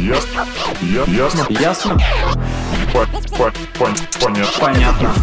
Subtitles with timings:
[0.00, 0.46] Ясно.
[1.06, 1.46] Ясно.
[1.50, 1.98] Ясно?
[2.92, 4.60] По- по- пон- Понятно.
[4.60, 5.14] Понятно.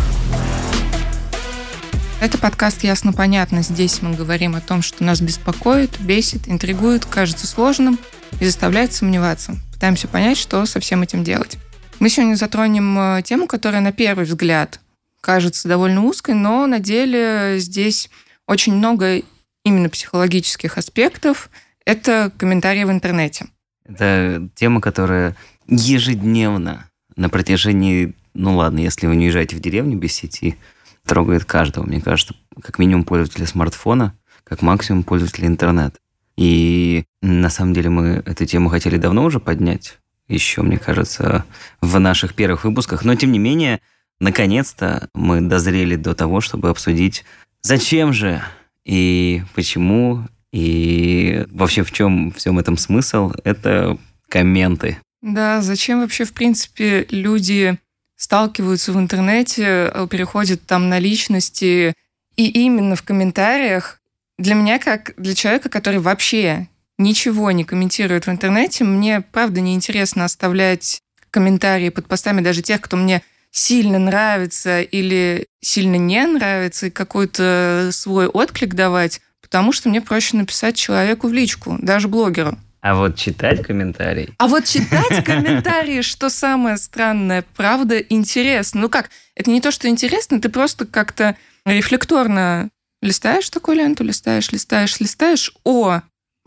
[2.22, 3.64] Это подкаст «Ясно-понятно».
[3.64, 8.00] Здесь мы говорим о том, что нас беспокоит, бесит, интригует, кажется сложным
[8.40, 9.58] и заставляет сомневаться.
[9.74, 11.58] Пытаемся понять, что со всем этим делать.
[12.00, 14.80] Мы сегодня затронем э, тему, которая на первый взгляд
[15.20, 18.10] кажется довольно узкой, но на деле здесь
[18.48, 19.22] очень много
[19.66, 21.50] именно психологических аспектов.
[21.86, 23.48] Это комментарии в интернете.
[23.86, 25.36] Это тема, которая
[25.68, 30.58] ежедневно на протяжении, ну ладно, если вы не уезжаете в деревню без сети,
[31.06, 35.98] трогает каждого, мне кажется, как минимум пользователя смартфона, как максимум пользователя интернета.
[36.38, 41.46] И на самом деле мы эту тему хотели давно уже поднять, еще, мне кажется,
[41.82, 43.82] в наших первых выпусках, но тем не менее,
[44.20, 47.26] наконец-то мы дозрели до того, чтобы обсудить,
[47.62, 48.42] зачем же
[48.86, 53.98] и почему, и вообще в чем всем этом смысл, это
[54.28, 54.98] комменты.
[55.22, 57.78] Да, зачем вообще, в принципе, люди
[58.16, 61.94] сталкиваются в интернете, э, переходят там на личности,
[62.36, 64.00] и именно в комментариях?
[64.38, 70.26] Для меня, как для человека, который вообще ничего не комментирует в интернете, мне, правда, неинтересно
[70.26, 73.22] оставлять комментарии под постами даже тех, кто мне
[73.52, 79.22] сильно нравится или сильно не нравится, и какой-то свой отклик давать,
[79.52, 82.58] потому что мне проще написать человеку в личку, даже блогеру.
[82.80, 88.82] А вот читать комментарий, А вот читать комментарии, что самое странное, правда, интересно.
[88.82, 91.36] Ну как, это не то, что интересно, ты просто как-то
[91.66, 92.70] рефлекторно
[93.02, 96.00] листаешь такую ленту, листаешь, листаешь, листаешь, о,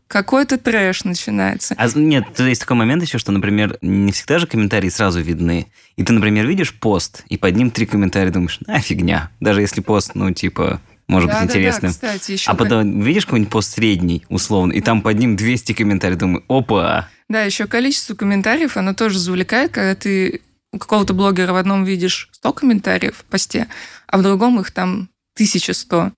[0.09, 1.75] какой-то трэш начинается.
[1.77, 5.67] А нет, тут есть такой момент еще, что, например, не всегда же комментарии сразу видны.
[5.97, 9.31] И ты, например, видишь пост, и под ним три комментария, думаешь, а, фигня.
[9.41, 11.93] Даже если пост, ну, типа, может быть Да-да-да, интересным.
[11.93, 16.19] кстати, еще А потом видишь какой-нибудь пост средний, условно, и там под ним 200 комментариев,
[16.19, 20.41] думаю, опа, Да, еще количество комментариев, оно тоже завлекает, когда ты
[20.73, 23.69] у какого-то блогера в одном видишь 100 комментариев в посте,
[24.07, 26.13] а в другом их там 1100.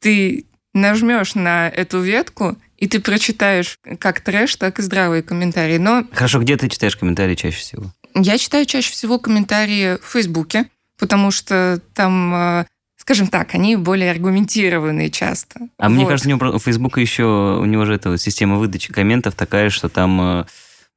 [0.00, 0.44] Ты
[0.74, 5.78] нажмешь на эту ветку, и ты прочитаешь как трэш, так и здравые комментарии.
[5.78, 7.92] Но Хорошо, где ты читаешь комментарии чаще всего?
[8.14, 10.66] я читаю чаще всего комментарии в Фейсбуке,
[10.98, 12.66] потому что там, э,
[13.06, 15.68] скажем так, они более аргументированные часто.
[15.78, 16.08] А мне Вот.
[16.08, 20.20] кажется, у него Фейсбука еще, у него же эта система выдачи комментов такая, что там
[20.40, 20.44] э,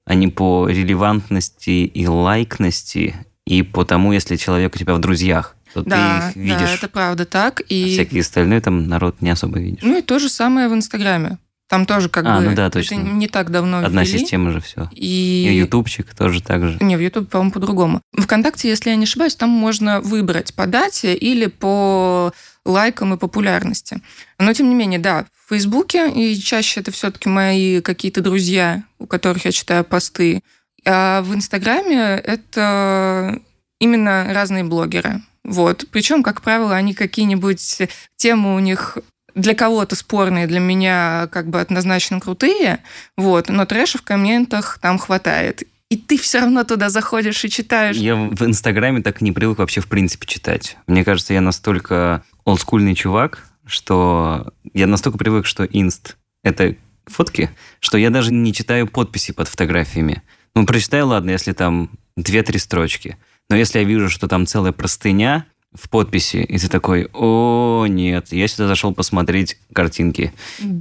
[0.05, 3.15] они по релевантности и лайкности,
[3.45, 6.59] и по тому, если человек у тебя в друзьях, то да, ты их видишь.
[6.61, 7.61] да, это правда так.
[7.61, 9.83] А И всякие остальные там народ не особо видишь.
[9.83, 11.37] Ну и то же самое в Инстаграме.
[11.69, 12.45] Там тоже как А, бы...
[12.45, 12.95] ну да, это точно.
[12.95, 14.17] не так давно Одна ввели.
[14.19, 14.89] система же все.
[14.91, 15.57] И И...
[15.59, 16.77] ютубчик тоже так же.
[16.81, 18.01] Не, в YouTube, по-моему, по-другому.
[18.17, 22.33] Вконтакте, если я не ошибаюсь, там можно выбрать по дате или по
[22.65, 24.01] лайкам и популярности.
[24.39, 29.05] Но, тем не менее, да, в Фейсбуке, и чаще это все-таки мои какие-то друзья, у
[29.05, 30.41] которых я читаю посты.
[30.85, 33.39] А в Инстаграме это
[33.79, 35.21] именно разные блогеры.
[35.43, 35.85] Вот.
[35.91, 37.81] Причем, как правило, они какие-нибудь
[38.17, 38.97] темы у них
[39.39, 42.79] для кого-то спорные, для меня как бы однозначно крутые,
[43.17, 45.63] вот, но трэша в комментах там хватает.
[45.89, 47.95] И ты все равно туда заходишь и читаешь.
[47.95, 50.77] Я в Инстаграме так не привык вообще в принципе читать.
[50.85, 56.75] Мне кажется, я настолько олдскульный чувак, что я настолько привык, что инст— это
[57.07, 60.21] фотки, что я даже не читаю подписи под фотографиями.
[60.53, 63.17] Ну, прочитаю, ладно, если там две-три строчки.
[63.49, 68.31] Но если я вижу, что там целая простыня в подписи, и ты такой, о, нет,
[68.31, 70.33] я сюда зашел посмотреть картинки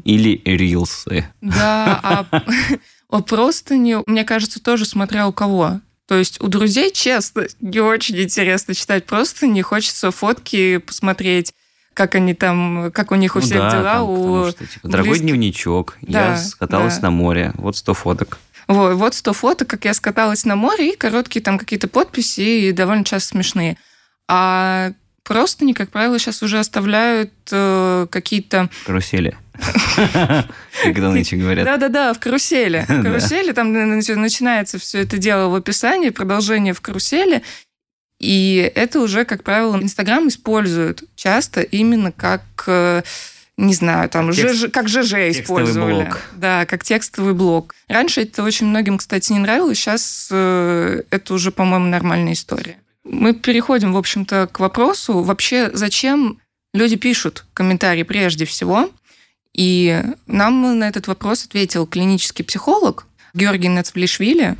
[0.05, 1.27] или рилсы.
[1.41, 2.27] Да, а
[3.09, 5.81] о простыни, мне кажется, тоже смотря у кого.
[6.07, 11.53] То есть у друзей, честно, не очень интересно читать просто не хочется фотки посмотреть,
[11.93, 14.89] как они там, как у них у Ну всех да, дела, там, у что, типа,
[14.89, 15.27] дорогой близких.
[15.27, 17.03] дневничок, Да, я скаталась да.
[17.03, 18.39] на море, вот 100 фоток.
[18.69, 22.73] Вот, вот 100 фоток, как я скаталась на море, и короткие там какие-то подписи, и
[22.73, 23.77] довольно часто смешные.
[24.29, 24.93] А
[25.25, 28.69] просто не, как правило, сейчас уже оставляют э, какие-то...
[28.87, 29.37] Карусели.
[30.85, 31.65] Как нынче говорят.
[31.65, 32.85] Да-да-да, в карусели.
[32.89, 37.43] В карусели, там нач- начинается все это дело в описании, продолжение в карусели.
[38.21, 43.03] И это уже, как правило, Инстаграм используют часто именно как, э,
[43.57, 46.05] не знаю, там, Текст- ЖЖ как ЖЖ использовали.
[46.05, 46.21] блок.
[46.37, 47.75] Да, как текстовый блок.
[47.89, 52.79] Раньше это очень многим, кстати, не нравилось, сейчас э, это уже, по-моему, нормальная история.
[53.11, 56.39] Мы переходим, в общем-то, к вопросу, вообще, зачем
[56.75, 58.91] люди пишут комментарии прежде всего.
[59.55, 64.57] И нам на этот вопрос ответил клинический психолог Георгий Нацвлишвили.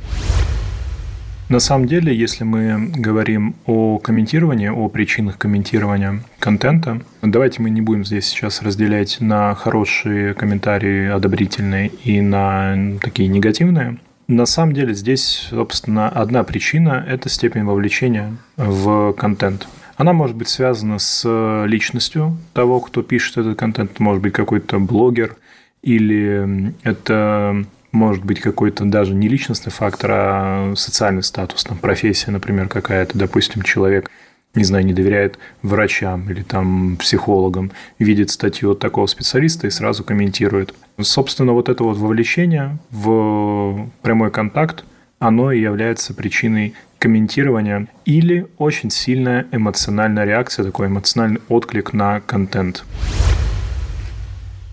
[1.47, 7.81] На самом деле, если мы говорим о комментировании, о причинах комментирования контента, давайте мы не
[7.81, 13.97] будем здесь сейчас разделять на хорошие комментарии, одобрительные и на такие негативные.
[14.29, 19.67] На самом деле здесь, собственно, одна причина– это степень вовлечения в контент.
[19.97, 23.99] Она может быть связана с личностью того, кто пишет этот контент.
[23.99, 25.35] Может быть, какой-то блогер,
[25.81, 32.67] или это может быть какой-то даже не личностный фактор, а социальный статус, там, профессия, например,
[32.67, 33.17] какая-то.
[33.17, 34.11] Допустим, человек
[34.55, 40.03] не знаю, не доверяет врачам или там психологам, видит статью от такого специалиста и сразу
[40.03, 40.73] комментирует.
[40.99, 44.83] Собственно, вот это вот вовлечение в прямой контакт,
[45.19, 52.83] оно и является причиной комментирования или очень сильная эмоциональная реакция, такой эмоциональный отклик на контент.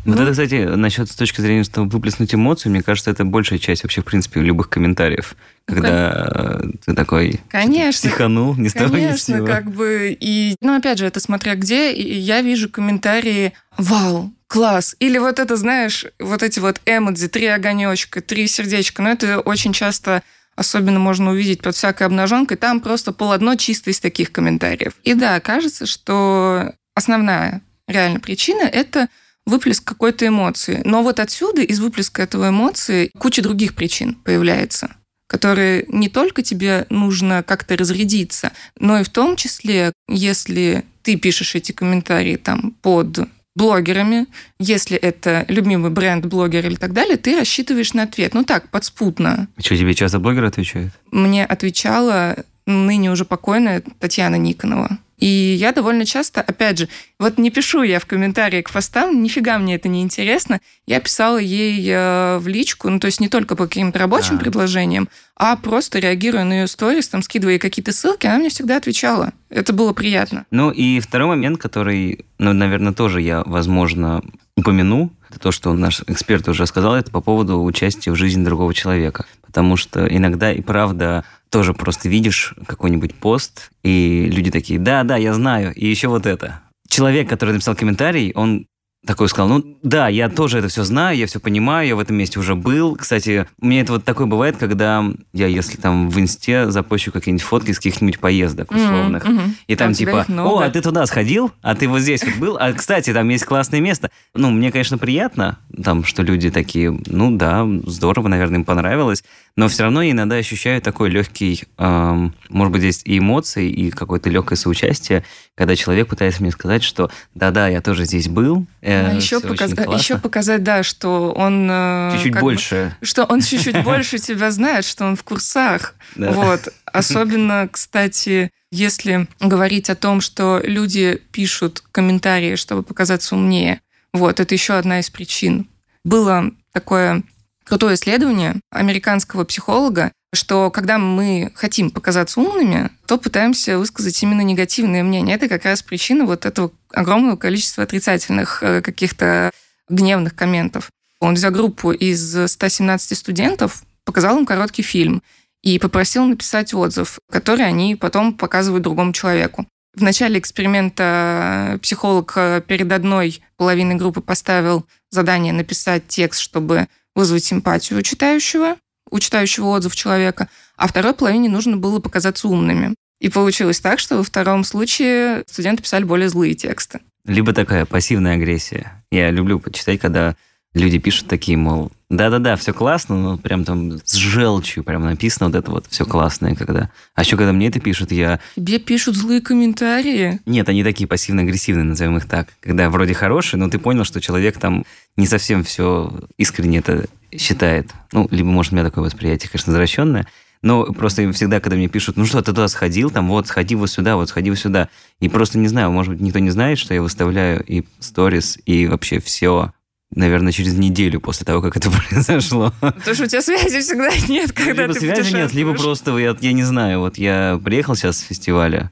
[0.06, 3.58] Вот ну, это, кстати, насчет с точки зрения что выплеснуть эмоции, мне кажется, это большая
[3.58, 5.34] часть вообще, в принципе, любых комментариев.
[5.66, 10.16] Ну, когда ну, ты такой конечно, психанул, не с Конечно, как бы.
[10.18, 15.40] И, ну, опять же, это смотря где, и я вижу комментарии «Вау, класс!» Или вот
[15.40, 19.02] это, знаешь, вот эти вот эмодзи, три огонечка, три сердечка.
[19.02, 20.22] Но это очень часто
[20.54, 24.94] особенно можно увидеть под всякой обнаженкой, там просто полотно чисто из таких комментариев.
[25.04, 29.08] И да, кажется, что основная реальная причина– это
[29.46, 30.82] выплеск какой-то эмоции.
[30.84, 34.90] Но вот отсюда, из выплеска этого эмоции, куча других причин появляется
[35.28, 41.54] которые не только тебе нужно как-то разрядиться, но и в том числе, если ты пишешь
[41.54, 44.26] эти комментарии там под блогерами,
[44.58, 48.34] если это любимый бренд блогер или так далее, ты рассчитываешь на ответ.
[48.34, 49.48] Ну так, подспутно.
[49.58, 50.92] Что, тебе часто блогер отвечает?
[51.10, 54.98] Мне отвечала ныне уже покойная Татьяна Никонова.
[55.18, 59.58] И я довольно часто, опять же, вот не пишу я в комментарии к постам, нифига
[59.58, 60.60] мне это не интересно.
[60.86, 64.38] Я писала ей э, в личку, ну то есть не только по каким-то рабочим а.
[64.38, 68.76] предложениям, а просто реагируя на ее сторис, там скидывая ей какие-то ссылки, она мне всегда
[68.76, 69.32] отвечала.
[69.48, 70.44] Это было приятно.
[70.50, 74.22] Ну и второй момент, который, ну, наверное, тоже я, возможно,
[74.56, 78.72] упомяну, это то, что наш эксперт уже сказал, это по поводу участия в жизни другого
[78.74, 79.26] человека.
[79.44, 81.24] Потому что иногда и правда
[81.56, 86.26] тоже просто видишь какой-нибудь пост, и люди такие, да, да, я знаю, и еще вот
[86.26, 86.60] это.
[86.86, 88.66] Человек, который написал комментарий, он
[89.06, 92.16] такой сказал, ну да, я тоже это все знаю, я все понимаю, я в этом
[92.16, 92.96] месте уже был.
[92.96, 97.46] Кстати, у меня это вот такое бывает, когда я, если там в инсте запущу какие-нибудь
[97.46, 99.50] фотки с каких-нибудь поездок условных, mm-hmm, mm-hmm.
[99.68, 102.56] и там, там типа, о, а ты туда сходил, а ты вот здесь вот был,
[102.58, 104.10] а, кстати, там есть классное место.
[104.34, 109.22] Ну, мне, конечно, приятно, там, что люди такие, ну да, здорово, наверное, им понравилось,
[109.56, 113.90] но все равно я иногда ощущаю такой легкий, эм, может быть, здесь и эмоции, и
[113.90, 115.24] какое-то легкое соучастие,
[115.54, 118.66] когда человек пытается мне сказать, что да-да, я тоже здесь был.
[118.82, 119.70] Э, а еще, показ...
[119.70, 121.68] еще показать, да, что он...
[121.70, 122.96] Э, чуть-чуть больше.
[123.00, 125.94] Бы, что он чуть-чуть больше тебя знает, что он в курсах.
[126.16, 126.68] Вот.
[126.84, 133.80] Особенно, кстати, если говорить о том, что люди пишут комментарии, чтобы показаться умнее.
[134.12, 135.68] Вот, это еще одна из причин.
[136.04, 137.22] Было такое
[137.64, 145.02] крутое исследование американского психолога, что когда мы хотим показаться умными, то пытаемся высказать именно негативное
[145.02, 145.36] мнение.
[145.36, 149.50] Это как раз причина вот этого огромного количества отрицательных э, каких-то
[149.88, 150.90] гневных комментов.
[151.20, 155.22] Он взял группу из 117 студентов, показал им короткий фильм
[155.62, 159.66] и попросил написать отзыв, который они потом показывают другому человеку.
[159.94, 167.44] В начале эксперимента психолог э, перед одной половиной группы поставил задание написать текст, чтобы вызвать
[167.44, 168.76] симпатию у читающего,
[169.10, 172.94] у читающего отзыв человека, а второй половине нужно было показаться умными.
[173.20, 177.00] И получилось так, что во втором случае студенты писали более злые тексты.
[177.24, 179.02] Либо такая пассивная агрессия.
[179.10, 180.36] Я люблю почитать, когда
[180.76, 185.56] люди пишут такие, мол, да-да-да, все классно, но прям там с желчью прям написано вот
[185.56, 186.90] это вот все классное, когда...
[187.14, 188.38] А еще когда мне это пишут, я...
[188.54, 190.40] Тебе пишут злые комментарии?
[190.46, 192.48] Нет, они такие пассивно-агрессивные, назовем их так.
[192.60, 194.84] Когда вроде хорошие, но ты понял, что человек там
[195.16, 197.06] не совсем все искренне это
[197.36, 197.90] считает.
[198.12, 200.26] Ну, либо, может, у меня такое восприятие, конечно, извращенное.
[200.62, 203.90] Но просто всегда, когда мне пишут, ну что, ты туда сходил, там, вот, сходи вот
[203.90, 204.88] сюда, вот, сходи вот сюда.
[205.20, 208.86] И просто не знаю, может быть, никто не знает, что я выставляю и сторис, и
[208.86, 209.72] вообще все
[210.14, 212.72] наверное, через неделю после того, как это произошло.
[212.80, 216.36] Потому что у тебя связи всегда нет, когда либо ты связи нет, либо просто, я,
[216.40, 218.90] я не знаю, вот я приехал сейчас с фестиваля,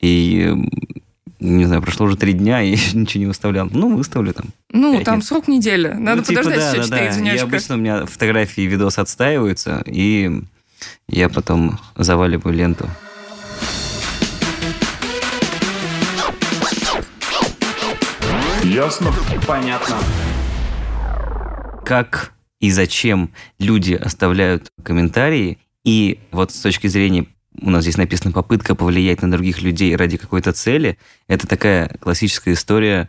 [0.00, 0.54] и
[1.40, 3.68] не знаю, прошло уже три дня, и ничего не выставлял.
[3.70, 4.46] Ну, выставлю там.
[4.70, 5.24] Ну, там нет.
[5.24, 5.88] срок недели.
[5.88, 7.34] Надо ну, типа, подождать да, еще да, 4 да.
[7.34, 10.42] И обычно у меня фотографии и видос отстаиваются, и
[11.08, 12.88] я потом заваливаю ленту.
[18.64, 19.12] Ясно?
[19.46, 19.96] Понятно.
[21.84, 27.26] Как и зачем люди оставляют комментарии, и вот с точки зрения
[27.60, 30.98] у нас здесь написано попытка повлиять на других людей ради какой-то цели,
[31.28, 33.08] это такая классическая история,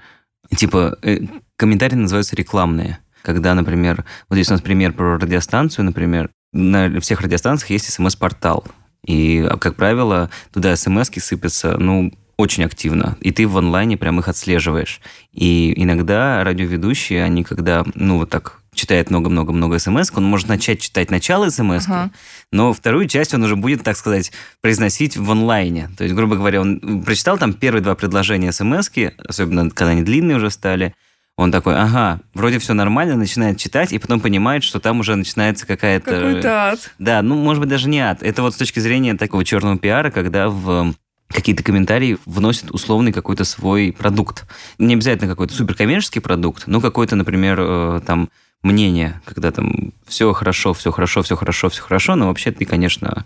[0.55, 1.19] типа э,
[1.55, 2.99] комментарии называются рекламные.
[3.21, 8.65] Когда, например, вот здесь у нас пример про радиостанцию, например, на всех радиостанциях есть смс-портал.
[9.05, 14.27] И, как правило, туда смс сыпятся, ну, очень активно, и ты в онлайне прям их
[14.27, 14.99] отслеживаешь.
[15.31, 21.11] И иногда радиоведущие, они когда, ну, вот так читает много-много-много смс, он может начать читать
[21.11, 22.11] начало смс, ага.
[22.51, 25.89] но вторую часть он уже будет, так сказать, произносить в онлайне.
[25.97, 28.89] То есть, грубо говоря, он прочитал там первые два предложения смс,
[29.27, 30.93] особенно когда они длинные уже стали,
[31.37, 35.67] он такой, ага, вроде все нормально, начинает читать, и потом понимает, что там уже начинается
[35.67, 36.11] какая-то...
[36.11, 36.93] Какой-то ад.
[36.97, 38.23] Да, ну, может быть, даже не ад.
[38.23, 40.93] Это вот с точки зрения такого черного пиара, когда в
[41.27, 44.45] какие-то комментарии вносят условный какой-то свой продукт.
[44.77, 48.29] Не обязательно какой-то суперкоммерческий продукт, но какой-то, например, э, там
[48.65, 53.25] мнение, когда там все хорошо, все хорошо, все хорошо, все хорошо, но вообще ты, конечно,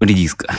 [0.00, 0.54] редиска.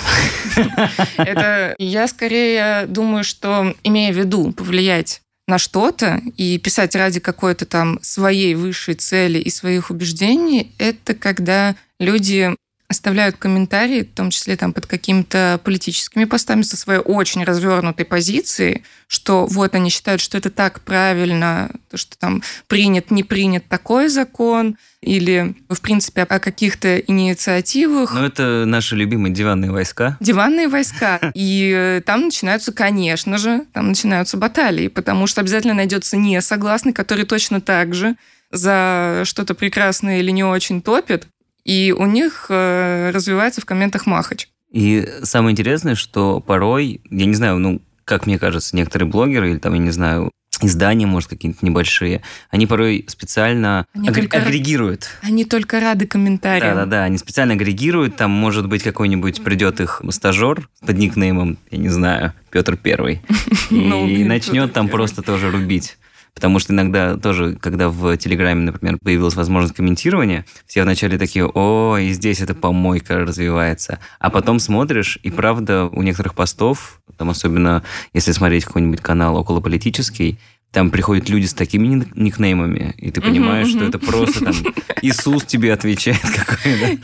[1.17, 7.65] Это я скорее думаю, что имея в виду повлиять на что-то и писать ради какой-то
[7.65, 12.55] там своей высшей цели и своих убеждений, это когда люди
[12.89, 18.83] оставляют комментарии, в том числе там под какими-то политическими постами со своей очень развернутой позиции,
[19.07, 24.09] что вот они считают, что это так правильно, то, что там принят, не принят такой
[24.09, 28.13] закон, или, в принципе, о каких-то инициативах.
[28.13, 30.17] Ну, это наши любимые диванные войска.
[30.19, 31.19] Диванные войска.
[31.33, 37.23] И э, там начинаются, конечно же, там начинаются баталии, потому что обязательно найдется несогласный, который
[37.23, 38.15] точно так же
[38.51, 41.27] за что-то прекрасное или не очень топит,
[41.63, 44.47] и у них э, развивается в комментах махач.
[44.71, 49.57] И самое интересное, что порой, я не знаю, ну, как мне кажется, некоторые блогеры или
[49.57, 55.09] там, я не знаю, издания, может, какие-то небольшие, они порой специально они агр- только, агрегируют.
[55.21, 56.75] Они только рады комментариям.
[56.75, 61.89] Да-да-да, они специально агрегируют, там, может быть, какой-нибудь придет их стажер под никнеймом, я не
[61.89, 63.21] знаю, Петр Первый,
[63.69, 65.97] ну, и начнет там просто тоже рубить.
[66.33, 71.97] Потому что иногда тоже, когда в Телеграме, например, появилась возможность комментирования, все вначале такие, о,
[71.97, 73.99] и здесь эта помойка развивается.
[74.19, 77.83] А потом смотришь, и правда, у некоторых постов, там особенно
[78.13, 80.39] если смотреть какой-нибудь канал околополитический,
[80.71, 84.55] там приходят люди с такими никнеймами, и ты понимаешь, что это просто там
[85.01, 86.99] Иисус тебе отвечает какой-то.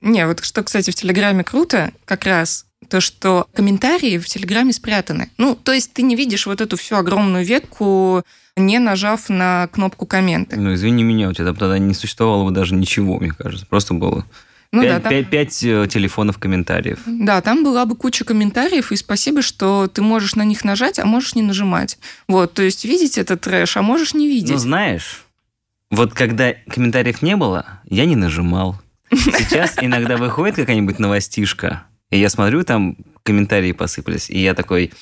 [0.00, 5.30] Не, вот что, кстати, в Телеграме круто, как раз то, что комментарии в Телеграме спрятаны.
[5.38, 8.22] Ну, то есть ты не видишь вот эту всю огромную ветку
[8.56, 10.56] не нажав на кнопку комменты.
[10.56, 13.64] Ну, извини меня, у тебя там тогда не существовало бы даже ничего, мне кажется.
[13.64, 14.26] Просто было
[14.72, 15.10] ну, пять, да, там...
[15.10, 17.00] пять, пять э, телефонов комментариев.
[17.06, 21.06] Да, там была бы куча комментариев, и спасибо, что ты можешь на них нажать, а
[21.06, 21.98] можешь не нажимать.
[22.28, 24.52] Вот, то есть видеть этот трэш, а можешь не видеть.
[24.52, 25.24] Ну, знаешь,
[25.90, 28.80] вот когда комментариев не было, я не нажимал.
[29.12, 34.92] Сейчас иногда выходит какая-нибудь новостишка, и я смотрю, там комментарии посыпались, и я такой...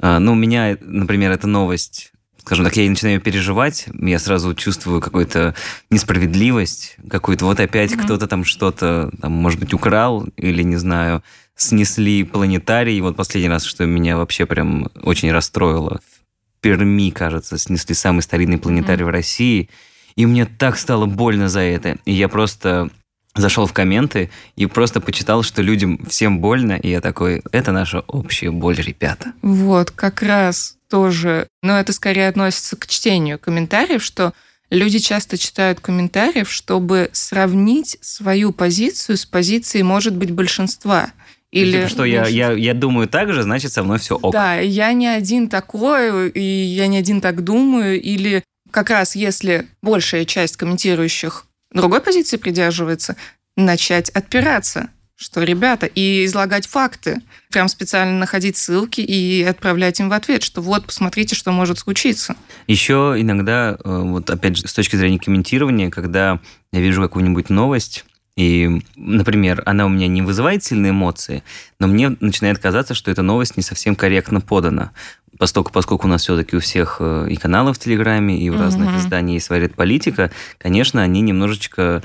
[0.00, 2.12] «А, ну, у меня, например, эта новость
[2.48, 5.54] скажем так, я начинаю переживать, я сразу чувствую какую-то
[5.90, 8.04] несправедливость, какую-то вот опять mm-hmm.
[8.04, 11.22] кто-то там что-то, там, может быть, украл или, не знаю,
[11.56, 12.98] снесли планетарий.
[13.02, 16.00] Вот последний раз, что меня вообще прям очень расстроило.
[16.00, 19.08] В Перми, кажется, снесли самый старинный планетарий mm-hmm.
[19.08, 19.68] в России.
[20.16, 21.98] И мне так стало больно за это.
[22.06, 22.88] И я просто
[23.34, 28.00] зашел в комменты и просто почитал, что людям всем больно, и я такой, это наша
[28.00, 29.32] общая боль, ребята.
[29.42, 34.32] Вот, как раз тоже, но это скорее относится к чтению комментариев, что
[34.70, 41.10] люди часто читают комментариев, чтобы сравнить свою позицию с позицией, может быть, большинства.
[41.50, 44.32] Или типа, что я, я, я думаю так же, значит, со мной все ок.
[44.32, 48.00] Да, я не один такой, и я не один так думаю.
[48.00, 53.16] Или как раз если большая часть комментирующих другой позиции придерживается,
[53.56, 57.20] начать отпираться что, ребята, и излагать факты,
[57.50, 62.36] прям специально находить ссылки и отправлять им в ответ, что вот, посмотрите, что может случиться.
[62.68, 66.38] Еще иногда, э, вот опять же, с точки зрения комментирования, когда
[66.72, 68.04] я вижу какую-нибудь новость,
[68.38, 71.42] и, например, она у меня не вызывает сильные эмоции,
[71.80, 74.92] но мне начинает казаться, что эта новость не совсем корректно подана.
[75.38, 78.90] Поскольку, поскольку у нас все-таки у всех э, и каналов в Телеграме, и в разных
[78.90, 78.98] mm-hmm.
[78.98, 82.04] изданиях есть «Варит политика», конечно, они немножечко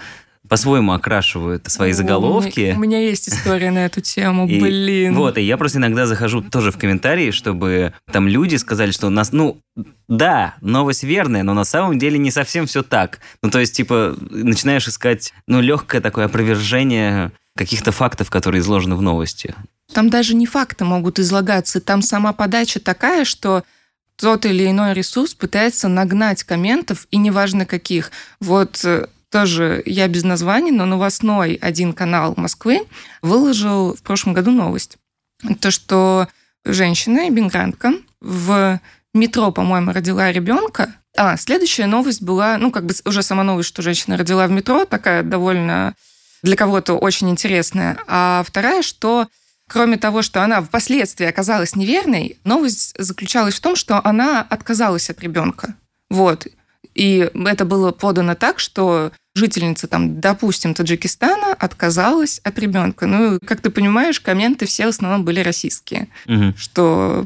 [0.54, 2.76] по-своему окрашивают свои заголовки.
[2.78, 5.16] У меня есть история на эту тему, и, блин.
[5.16, 9.10] Вот, и я просто иногда захожу тоже в комментарии, чтобы там люди сказали, что у
[9.10, 9.58] нас, ну,
[10.08, 13.18] да, новость верная, но на самом деле не совсем все так.
[13.42, 19.02] Ну, то есть, типа, начинаешь искать, ну, легкое такое опровержение каких-то фактов, которые изложены в
[19.02, 19.56] новости.
[19.92, 23.64] Там даже не факты могут излагаться, там сама подача такая, что
[24.18, 28.12] тот или иной ресурс пытается нагнать комментов, и неважно каких.
[28.40, 32.86] Вот э, тоже я без названий, но новостной один канал Москвы
[33.24, 34.98] выложил в прошлом году новость.
[35.60, 36.28] То, что
[36.64, 38.80] женщина, иммигрантка, в
[39.12, 40.94] метро, по-моему, родила ребенка.
[41.18, 44.86] А, следующая новость была, ну, как бы уже сама новость, что женщина родила в метро,
[44.86, 45.96] такая довольно
[46.44, 47.98] для кого-то очень интересная.
[48.08, 49.28] А вторая, что
[49.70, 55.22] Кроме того, что она впоследствии оказалась неверной, новость заключалась в том, что она отказалась от
[55.22, 55.74] ребенка.
[56.10, 56.48] Вот.
[56.96, 63.08] И это было подано так, что жительница, там, допустим, Таджикистана отказалась от ребенка.
[63.08, 66.54] Ну, как ты понимаешь, комменты все в основном были российские, угу.
[66.58, 67.26] что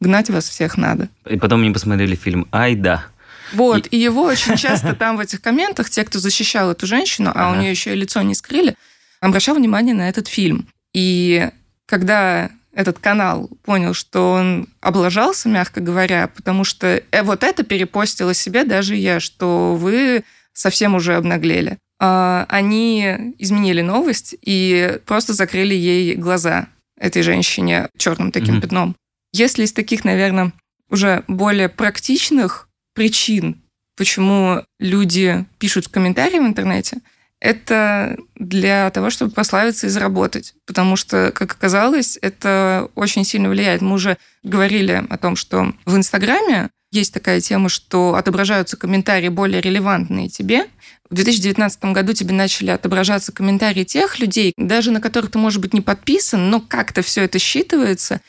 [0.00, 1.08] гнать вас всех надо.
[1.28, 3.04] И потом мне посмотрели фильм «Ай, да».
[3.52, 3.96] Вот, и...
[3.96, 7.56] и его очень часто там в этих комментах, те, кто защищал эту женщину, а ага.
[7.56, 8.74] у нее еще и лицо не скрыли,
[9.20, 10.66] обращал внимание на этот фильм.
[10.94, 11.50] И
[11.86, 18.34] когда этот канал понял, что он облажался, мягко говоря, потому что э, вот это перепостила
[18.34, 21.78] себе даже я, что вы совсем уже обнаглели.
[22.00, 28.60] А, они изменили новость и просто закрыли ей глаза этой женщине черным таким mm-hmm.
[28.60, 28.96] пятном.
[29.32, 30.52] Если из таких, наверное,
[30.90, 33.62] уже более практичных причин,
[33.96, 36.98] почему люди пишут комментарии в интернете,
[37.44, 40.54] это для того, чтобы прославиться и заработать.
[40.66, 43.82] Потому что, как оказалось, это очень сильно влияет.
[43.82, 49.60] Мы уже говорили о том, что в Инстаграме есть такая тема, что отображаются комментарии более
[49.60, 50.68] релевантные тебе.
[51.10, 55.74] В 2019 году тебе начали отображаться комментарии тех людей, даже на которых ты, может быть,
[55.74, 58.20] не подписан, но как-то все это считывается,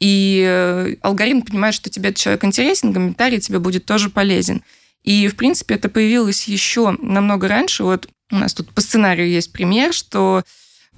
[0.00, 4.64] и э, алгоритм понимает, что тебе этот человек интересен, комментарий тебе будет тоже полезен.
[5.04, 7.84] И, в принципе, это появилось еще намного раньше.
[7.84, 10.42] Вот у нас тут по сценарию есть пример, что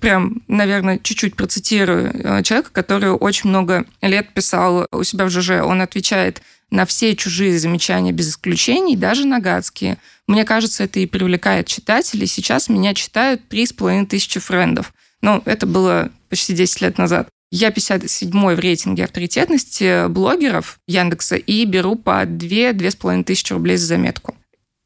[0.00, 5.62] прям, наверное, чуть-чуть процитирую э, человека, который очень много лет писал у себя в ЖЖ.
[5.62, 9.98] Он отвечает на все чужие замечания без исключений, даже на гадские.
[10.26, 12.26] Мне кажется, это и привлекает читателей.
[12.26, 14.92] Сейчас меня читают три с половиной тысячи френдов.
[15.22, 17.28] Ну, это было почти 10 лет назад.
[17.50, 24.34] Я 57-й в рейтинге авторитетности блогеров Яндекса и беру по 2-2,5 тысячи рублей за заметку.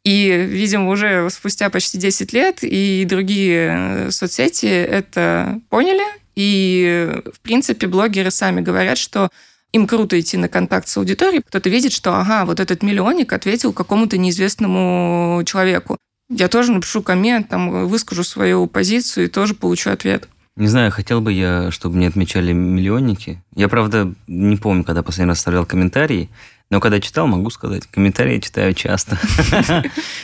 [0.04, 6.04] И, видимо, уже спустя почти 10 лет и другие э, соцсети это поняли.
[6.36, 9.28] И, в принципе, блогеры сами говорят, что
[9.72, 11.42] им круто идти на контакт с аудиторией.
[11.42, 15.98] Кто-то видит, что, ага, вот этот миллионник ответил какому-то неизвестному человеку.
[16.30, 20.28] Я тоже напишу коммент, там, выскажу свою позицию и тоже получу ответ.
[20.56, 23.42] Не знаю, хотел бы я, чтобы мне отмечали миллионники.
[23.54, 26.28] Я, правда, не помню, когда последний раз оставлял комментарии.
[26.70, 29.18] Но когда читал, могу сказать, комментарии я читаю часто.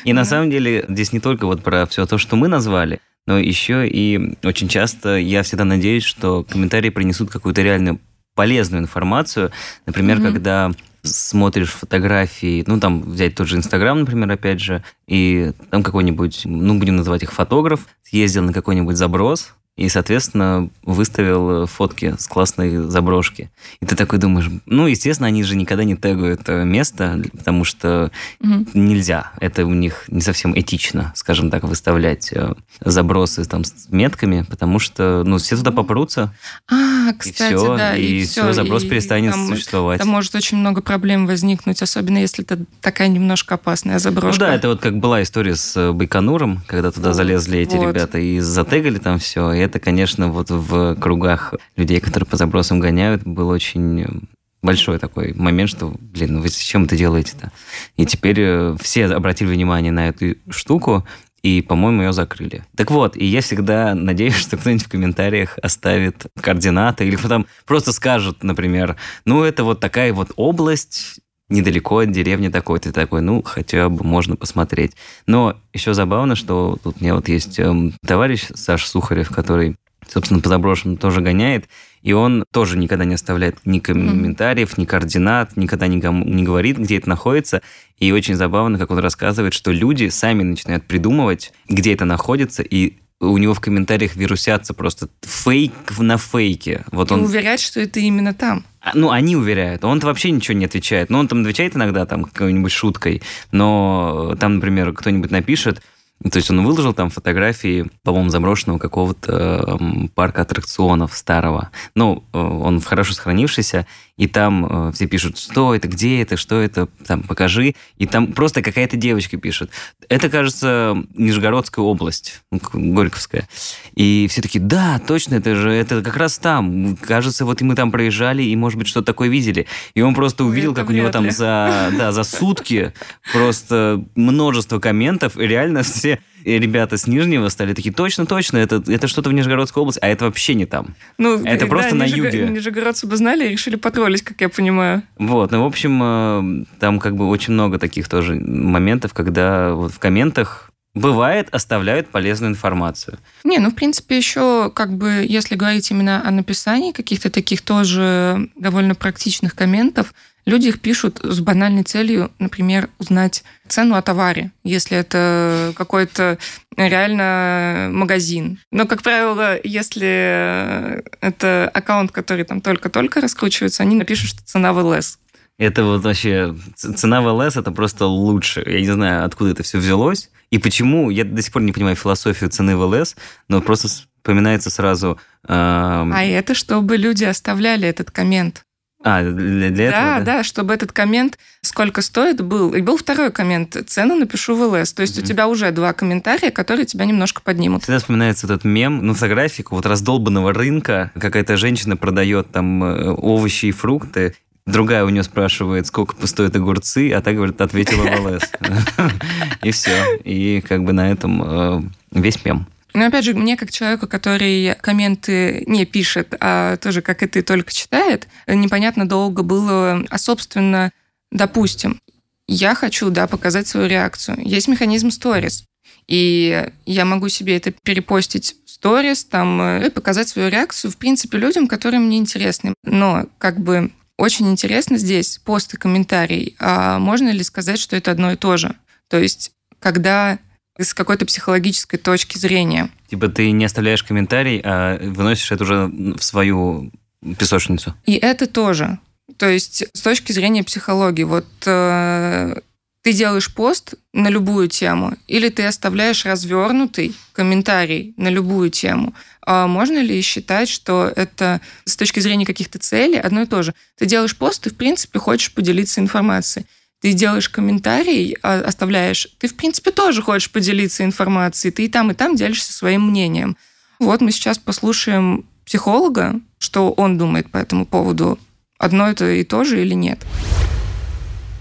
[0.05, 3.39] И на самом деле здесь не только вот про все то, что мы назвали, но
[3.39, 7.99] еще и очень часто я всегда надеюсь, что комментарии принесут какую-то реальную
[8.37, 9.51] полезную информацию.
[9.87, 15.83] Например, когда смотришь фотографии, ну, там, взять тот же Инстаграм, например, опять же, и там
[15.83, 22.15] какой-нибудь, ну, будем называть их фотограф, съездил на какой-нибудь заброс, и, соответственно, выставил э, фотки
[22.19, 23.51] с классной заброшки.
[23.81, 28.11] И ты такой думаешь, ну, естественно, они же никогда не тегают э, место, потому что
[28.41, 28.67] угу.
[28.73, 29.33] нельзя.
[29.39, 34.79] Это у них не совсем этично, скажем так, выставлять э, забросы там с метками, потому
[34.79, 36.35] что, ну, все туда попрутся.
[36.71, 37.97] А, кстати, и все, да.
[37.97, 39.99] И, и все, заброс и перестанет там, существовать.
[39.99, 44.41] Там может очень много проблем возникнуть, особенно если это такая немножко опасная заброшка.
[44.41, 47.91] Ну да, это вот как была история с Байконуром, когда туда залезли эти вот.
[47.91, 52.81] ребята и затегали там все, и это, конечно, вот в кругах людей, которые по забросам
[52.81, 54.29] гоняют, был очень
[54.63, 57.53] большой такой момент, что, блин, ну вы зачем это делаете-то?
[57.97, 61.07] И теперь э, все обратили внимание на эту штуку,
[61.43, 62.65] и, по-моему, ее закрыли.
[62.77, 67.93] Так вот, и я всегда надеюсь, что кто-нибудь в комментариях оставит координаты, или потом просто
[67.93, 73.89] скажут, например, ну, это вот такая вот область, недалеко от деревни такой-то, такой, ну, хотя
[73.89, 74.93] бы можно посмотреть.
[75.27, 79.77] Но еще забавно, что тут у меня вот есть эм, товарищ Саша Сухарев, который,
[80.09, 81.69] собственно, по заброшенным тоже гоняет,
[82.03, 86.99] и он тоже никогда не оставляет ни комментариев, ни координат, никогда никому не говорит, где
[86.99, 87.63] это находится.
[87.99, 92.99] И очень забавно, как он рассказывает, что люди сами начинают придумывать, где это находится, и
[93.21, 96.85] у него в комментариях вирусятся просто фейк на фейке.
[96.93, 98.65] Вот и он уверяет, что это именно там.
[98.81, 99.85] А, ну, они уверяют.
[99.85, 101.09] Он-то вообще ничего не отвечает.
[101.09, 105.83] Ну, он там отвечает иногда там какой-нибудь шуткой, но там, например, кто-нибудь напишет,
[106.23, 109.79] то есть он выложил там фотографии, по-моему, заброшенного какого-то
[110.15, 111.71] парка аттракционов старого.
[111.95, 116.61] Ну, э, он хорошо сохранившийся, и там э, все пишут, что это, где это, что
[116.61, 117.75] это, там, покажи.
[117.99, 119.71] И там просто какая-то девочка пишет.
[120.09, 123.47] Это, кажется, Нижегородская область, Горьковская.
[123.95, 126.97] И все таки да, точно, это же, это как раз там.
[126.97, 129.67] Кажется, вот и мы там проезжали, и, может быть, что-то такое видели.
[129.95, 132.95] И он просто увидел, это как у него там за, да, за сутки
[133.33, 139.31] просто множество комментов, и реально все ребята с Нижнего стали такие, точно-точно, это, это что-то
[139.31, 140.95] в Нижегородской области, а это вообще не там.
[141.19, 142.27] Ну, это да, просто на Нижего...
[142.27, 142.49] юге.
[142.49, 145.03] Нижегородцы бы знали и решили потроллить, как я понимаю.
[145.19, 149.93] Вот, ну, в общем, э, там как бы очень много таких тоже моментов, когда вот
[149.93, 153.19] в комментах бывает, оставляют полезную информацию.
[153.45, 158.49] Не, ну, в принципе, еще, как бы, если говорить именно о написании каких-то таких тоже
[158.57, 160.15] довольно практичных комментов,
[160.47, 166.39] люди их пишут с банальной целью, например, узнать цену о товаре, если это какой-то
[166.77, 168.59] реально магазин.
[168.71, 174.79] Но, как правило, если это аккаунт, который там только-только раскручивается, они напишут, что цена в
[174.79, 175.19] ЛС.
[175.59, 178.63] Это вот вообще цена в ЛС это просто лучше.
[178.67, 181.11] Я не знаю, откуда это все взялось и почему.
[181.11, 183.17] Я до сих пор не понимаю философию цены в ЛС,
[183.49, 185.19] но просто вспоминается сразу.
[185.45, 185.49] Э...
[185.49, 188.66] А это чтобы люди оставляли этот коммент.
[189.09, 190.19] А, для, для да, этого?
[190.19, 192.75] Да, да, чтобы этот коммент сколько стоит был.
[192.75, 193.77] И был второй коммент.
[193.87, 194.93] Цену напишу в ЛС.
[194.93, 195.23] То есть mm-hmm.
[195.23, 197.85] у тебя уже два комментария, которые тебя немножко поднимут.
[197.85, 201.13] Всегда вспоминается этот мем, ну, фотографику вот раздолбанного рынка.
[201.19, 204.35] Какая-то женщина продает там э, овощи и фрукты,
[204.67, 208.51] Другая у нее спрашивает, сколько стоят огурцы, а та говорит, ответила в ЛС.
[209.63, 210.17] И все.
[210.25, 212.67] И как бы на этом э, весь мем.
[212.97, 217.43] Но опять же, мне как человеку, который комменты не пишет, а тоже, как и ты,
[217.43, 220.91] только читает, непонятно долго было, а, собственно,
[221.31, 222.01] допустим,
[222.49, 224.39] я хочу, да, показать свою реакцию.
[224.41, 225.67] Есть механизм сторис.
[226.09, 231.37] И я могу себе это перепостить в сторис, там, и показать свою реакцию, в принципе,
[231.37, 232.73] людям, которые мне интересны.
[232.83, 236.57] Но, как бы, очень интересно здесь пост и комментарий.
[236.59, 238.75] А можно ли сказать, что это одно и то же?
[239.11, 240.39] То есть, когда
[240.79, 242.91] с какой-то психологической точки зрения.
[243.09, 246.93] Типа ты не оставляешь комментарий, а выносишь это уже в свою
[247.39, 247.95] песочницу.
[248.05, 248.99] И это тоже.
[249.39, 252.57] То есть с точки зрения психологии, вот э,
[253.03, 259.15] ты делаешь пост на любую тему, или ты оставляешь развернутый комментарий на любую тему.
[259.43, 263.75] А можно ли считать, что это с точки зрения каких-то целей одно и то же?
[263.97, 266.67] Ты делаешь пост, ты, в принципе, хочешь поделиться информацией
[267.01, 272.11] ты делаешь комментарий, а, оставляешь, ты, в принципе, тоже хочешь поделиться информацией, ты и там,
[272.11, 273.57] и там делишься своим мнением.
[273.99, 278.39] Вот мы сейчас послушаем психолога, что он думает по этому поводу.
[278.79, 280.21] Одно это и то же или нет?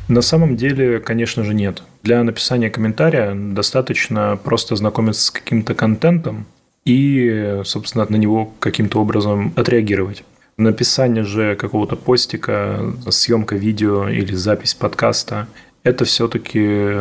[0.08, 1.82] На самом деле, конечно же, нет.
[2.04, 6.46] Для написания комментария достаточно просто знакомиться с каким-то контентом
[6.86, 10.24] и, собственно, на него каким-то образом отреагировать.
[10.58, 15.48] Написание же какого-то постика, съемка видео или запись подкаста–
[15.84, 16.94] это все-таки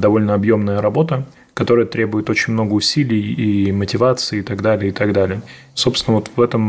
[0.00, 5.12] довольно объемная работа, которая требует очень много усилий и мотивации и так далее, и так
[5.12, 5.42] далее.
[5.74, 6.62] Собственно, вот в этом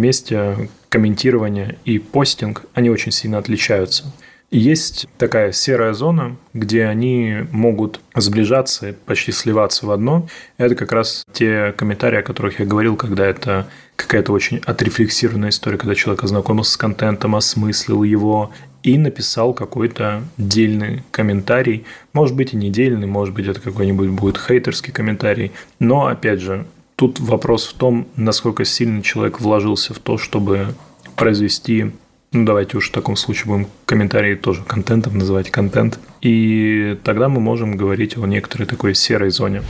[0.00, 4.12] месте комментирование и постинг, они очень сильно отличаются.
[4.50, 10.28] Есть такая серая зона, где они могут сближаться, почти сливаться в одно.
[10.58, 13.68] Это как раз те комментарии, о которых я говорил, когда это
[14.02, 21.02] какая-то очень отрефлексированная история, когда человек ознакомился с контентом, осмыслил его и написал какой-то дельный
[21.10, 21.84] комментарий.
[22.12, 25.52] Может быть и не дельный, может быть это какой-нибудь будет хейтерский комментарий.
[25.78, 30.74] Но, опять же, тут вопрос в том, насколько сильно человек вложился в то, чтобы
[31.16, 31.92] произвести
[32.34, 35.98] ну, давайте уж в таком случае будем комментарии тоже контентом называть контент.
[36.22, 39.62] И тогда мы можем говорить о некоторой такой серой зоне.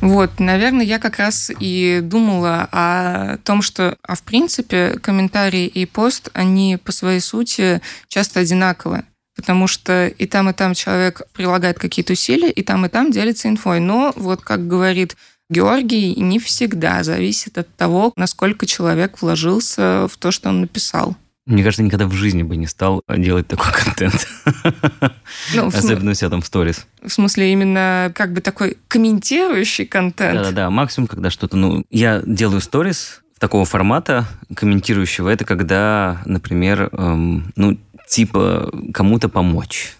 [0.00, 5.86] Вот, наверное, я как раз и думала о том, что, а в принципе, комментарий и
[5.86, 9.02] пост, они по своей сути часто одинаковы.
[9.34, 13.48] Потому что и там, и там человек прилагает какие-то усилия, и там, и там делится
[13.48, 13.80] инфой.
[13.80, 15.16] Но вот как говорит
[15.50, 21.16] Георгий, не всегда зависит от того, насколько человек вложился в то, что он написал.
[21.48, 24.28] Мне кажется, никогда в жизни бы не стал делать такой контент.
[25.54, 26.86] Ну, Особенно у себя там в сторис.
[27.02, 30.34] В смысле, именно как бы такой комментирующий контент.
[30.34, 31.56] Да-да-да, максимум, когда что-то...
[31.56, 39.94] Ну, я делаю сторис такого формата комментирующего, это когда, например, эм, ну, типа кому-то помочь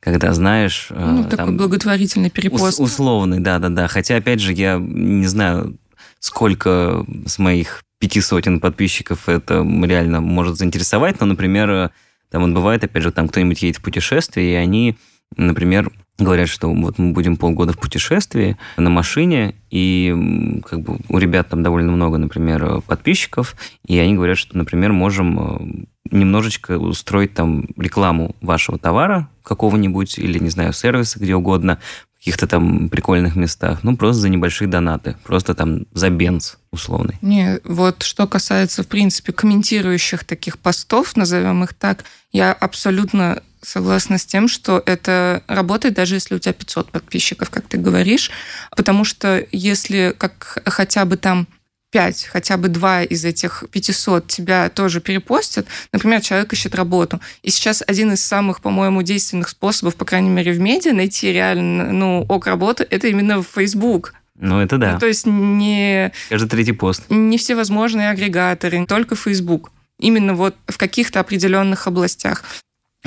[0.00, 0.88] когда знаешь...
[0.90, 2.78] Э, ну, там, такой благотворительный перепост.
[2.78, 3.88] Ус- условный, да-да-да.
[3.88, 5.78] Хотя, опять же, я не знаю,
[6.20, 11.90] сколько с моих пяти сотен подписчиков это реально может заинтересовать, но, например,
[12.30, 14.96] там вот бывает, опять же, там кто-нибудь едет в путешествие, и они,
[15.36, 21.18] например, говорят, что вот мы будем полгода в путешествии на машине, и как бы у
[21.18, 27.34] ребят там довольно много, например, подписчиков, и они говорят, что, например, можем э, немножечко устроить
[27.34, 31.80] там рекламу вашего товара какого-нибудь или, не знаю, сервиса, где угодно,
[32.18, 33.80] каких-то там прикольных местах.
[33.82, 35.16] Ну, просто за небольшие донаты.
[35.24, 37.16] Просто там за бенз условный.
[37.22, 44.18] Не, вот что касается, в принципе, комментирующих таких постов, назовем их так, я абсолютно согласна
[44.18, 48.30] с тем, что это работает даже если у тебя 500 подписчиков, как ты говоришь,
[48.76, 51.46] потому что если как хотя бы там
[51.94, 57.20] 5, хотя бы два из этих 500 тебя тоже перепостят, например, человек ищет работу.
[57.42, 61.92] И сейчас один из самых, по-моему, действенных способов, по крайней мере, в медиа найти реально
[61.92, 64.12] ну, ок работы, это именно в Facebook.
[64.36, 64.94] Ну, это да.
[64.94, 66.12] Ну, то есть не...
[66.28, 67.04] Каждый третий пост.
[67.08, 69.70] Не всевозможные агрегаторы, не только Facebook.
[70.00, 72.42] Именно вот в каких-то определенных областях.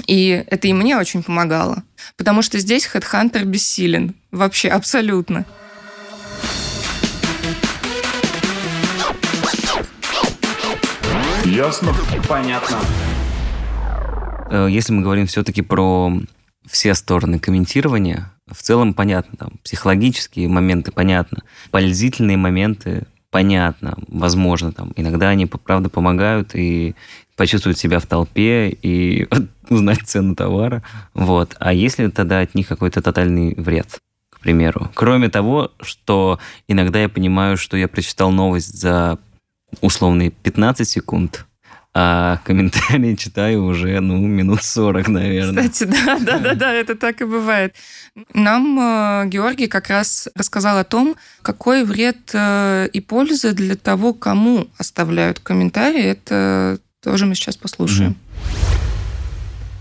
[0.05, 1.83] И это и мне очень помогало.
[2.15, 4.15] Потому что здесь HeadHunter бессилен.
[4.31, 5.45] Вообще, абсолютно.
[11.45, 11.93] Ясно?
[12.27, 12.77] Понятно.
[14.49, 16.11] Э, Если мы говорим все-таки про
[16.69, 24.93] все стороны комментирования, в целом понятно, там, психологические моменты понятно, пользительные моменты понятно, возможно, там,
[24.95, 26.95] иногда они, правда, помогают и
[27.35, 29.27] почувствовать себя в толпе и
[29.69, 30.83] узнать цену товара,
[31.13, 31.55] вот.
[31.59, 33.99] А если тогда от них какой-то тотальный вред?
[34.29, 34.91] к примеру.
[34.93, 39.17] Кроме того, что иногда я понимаю, что я прочитал новость за
[39.81, 41.46] условные 15 секунд,
[41.99, 45.67] а комментарии читаю уже, ну, минут 40, наверное.
[45.67, 47.73] Кстати, да, да, да, да, это так и бывает.
[48.35, 54.13] Нам э, Георгий как раз рассказал о том, какой вред э, и польза для того,
[54.13, 56.03] кому оставляют комментарии.
[56.03, 58.15] Это тоже мы сейчас послушаем.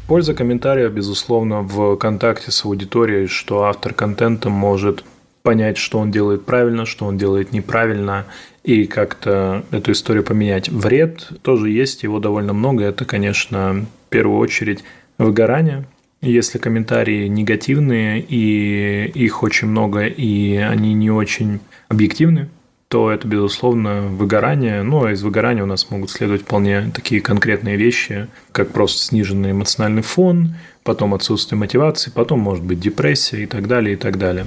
[0.06, 5.04] Польза комментария, безусловно, в контакте с аудиторией, что автор контента может
[5.42, 8.24] понять, что он делает правильно, что он делает неправильно,
[8.66, 10.68] и как-то эту историю поменять.
[10.68, 12.82] Вред тоже есть, его довольно много.
[12.84, 14.82] Это, конечно, в первую очередь
[15.18, 15.84] выгорание.
[16.20, 22.48] Если комментарии негативные, и их очень много, и они не очень объективны,
[22.88, 24.82] то это, безусловно, выгорание.
[24.82, 29.52] Ну, а из выгорания у нас могут следовать вполне такие конкретные вещи, как просто сниженный
[29.52, 34.44] эмоциональный фон, потом отсутствие мотивации, потом может быть депрессия и так далее, и так далее.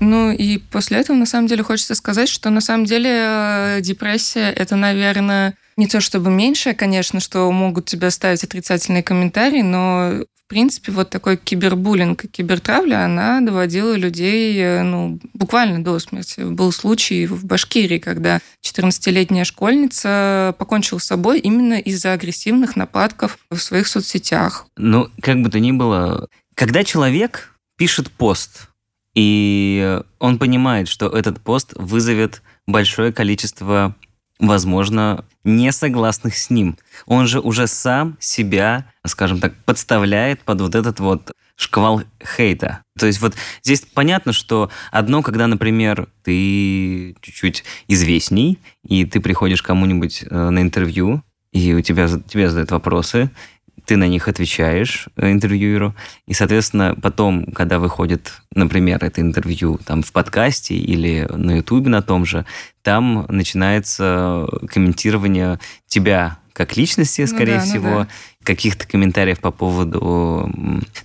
[0.00, 4.50] Ну и после этого, на самом деле, хочется сказать, что на самом деле э, депрессия–
[4.56, 10.46] это, наверное, не то чтобы меньшее, конечно, что могут тебе ставить отрицательные комментарии, но в
[10.46, 16.40] принципе, вот такой кибербуллинг и кибертравля, она доводила людей э, ну, буквально до смерти.
[16.40, 23.56] Был случай в Башкирии, когда 14-летняя школьница покончила с собой именно из-за агрессивных нападков в
[23.56, 24.66] своих соцсетях.
[24.76, 28.68] Ну, как бы то ни было, когда человек пишет пост,
[29.14, 33.94] и он понимает, что этот пост вызовет большое количество,
[34.38, 36.76] возможно, несогласных с ним.
[37.06, 42.02] Он же уже сам себя, скажем так, подставляет под вот этот вот шквал
[42.36, 42.82] хейта.
[42.98, 49.62] То есть вот здесь понятно, что одно, когда, например, ты чуть-чуть известней, и ты приходишь
[49.62, 51.22] кому-нибудь э, на интервью,
[51.52, 53.30] и у тебя, тебе задают вопросы,
[53.86, 55.94] ты на них отвечаешь э, интервьюеру,
[56.26, 62.02] и, соответственно, потом, когда выходит, например, это интервью там в подкасте или на ютубе на
[62.02, 62.46] том же,
[62.82, 68.08] там начинается комментирование тебя как личности, скорее ну да, всего, ну да.
[68.44, 70.50] каких-то комментариев по поводу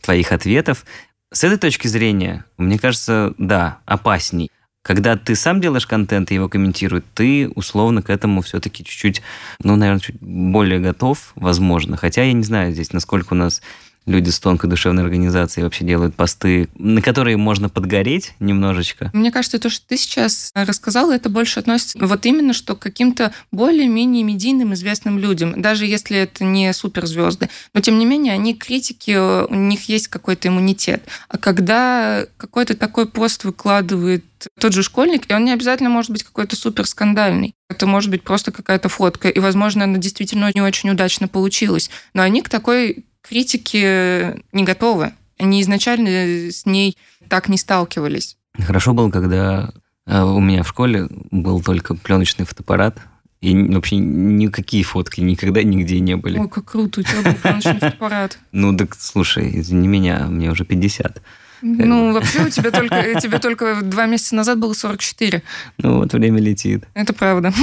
[0.01, 0.85] твоих ответов.
[1.31, 4.51] С этой точки зрения, мне кажется, да, опасней.
[4.89, 9.21] Когда ты сам делаешь контент и его комментируют, ты условно к этому все-таки чуть-чуть,
[9.61, 11.95] ну, наверное, чуть более готов, возможно.
[11.95, 13.61] Хотя я не знаю здесь, насколько у нас
[14.09, 19.09] люди с тонкой душевной организацией вообще делают посты, на которые можно подгореть немножечко.
[19.13, 23.31] Мне кажется, то, что ты сейчас рассказала, это больше относится вот именно что к каким-то
[23.51, 27.49] более-менее медийным известным людям, даже если это не суперзвезды.
[27.73, 31.03] Но, тем не менее, они критики, у них есть какой-то иммунитет.
[31.27, 34.25] А когда какой-то такой пост выкладывает
[34.59, 37.53] тот же школьник, и он не обязательно может быть какой-то супер скандальный.
[37.69, 41.89] Это может быть просто какая-то фотка, и, возможно, она действительно не очень удачно получилась.
[42.13, 45.13] Но они к такой критики не готовы.
[45.37, 48.37] Они изначально с ней так не сталкивались.
[48.57, 49.71] Хорошо было, когда
[50.05, 52.97] э, у меня в школе был только пленочный фотоаппарат,
[53.41, 56.39] и вообще никакие фотки никогда нигде не были.
[56.39, 58.39] Ой, как круто, у тебя был пленочный фотоаппарат.
[58.51, 61.21] Ну, так слушай, извини меня, мне уже 50.
[61.61, 65.41] Ну, вообще у тебя только, тебе только два месяца назад было 44.
[65.77, 66.85] Ну, вот время летит.
[66.93, 67.53] Это правда.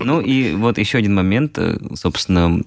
[0.00, 2.62] Ну, и вот еще один момент, э, собственно,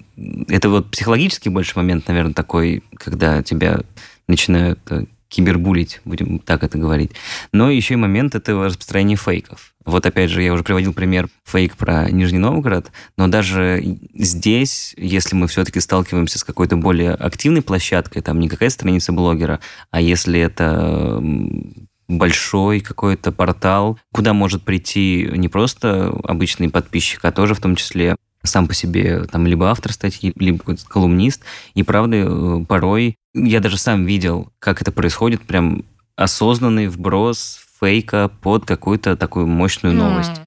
[0.48, 3.80] это вот психологический больше момент, наверное, такой, когда тебя
[4.28, 7.12] начинают э, кибербулить, будем так это говорить.
[7.52, 9.74] Но еще и момент это распространение фейков.
[9.86, 13.82] Вот опять же, я уже приводил пример фейк про Нижний Новгород, но даже
[14.14, 19.60] здесь, если мы все-таки сталкиваемся с какой-то более активной площадкой, там не какая страница блогера,
[19.90, 21.22] а если это
[22.08, 28.16] большой какой-то портал, куда может прийти не просто обычный подписчик, а тоже в том числе
[28.42, 31.42] сам по себе там либо автор статьи, либо какой-то колумнист.
[31.74, 35.84] И правда, э, порой я даже сам видел, как это происходит, прям
[36.16, 40.42] осознанный вброс фейка под какую-то такую мощную новость.